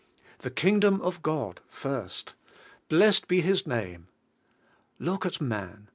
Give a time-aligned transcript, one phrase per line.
[0.39, 2.33] The Kingdom of God first!
[2.89, 4.07] Blessed be His name!
[4.97, 5.89] Look at man.